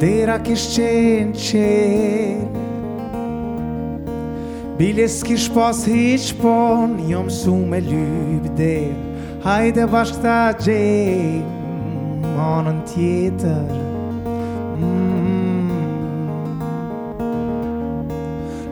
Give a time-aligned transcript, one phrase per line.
[0.00, 2.48] Derak iščenčen
[4.78, 7.54] Biljeskiš pas hiç pon Jom su
[9.44, 13.74] Hajde bashkë ta gjejmë Monën tjetër
[14.80, 16.06] mm.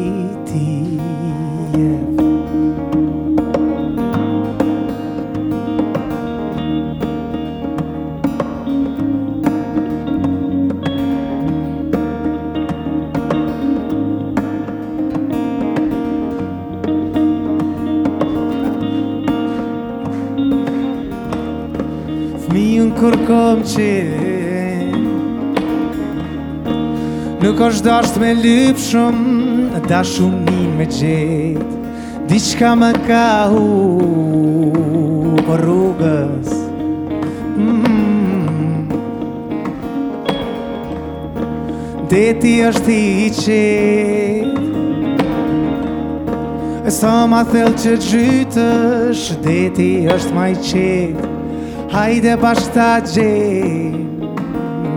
[22.52, 23.85] Mi në kur kom që
[27.44, 31.94] Nuk është dasht me lypë shumë Da shumë një me gjithë
[32.27, 33.63] Dishka më ka hu
[35.38, 36.52] Për po rrugës
[37.55, 38.94] mm.
[42.11, 43.59] Dhe ti është i
[46.83, 51.39] E Sa ma thellë që gjytësh Dhe ti është ma i qëtë
[51.92, 54.28] Hajde bashkëta gjejmë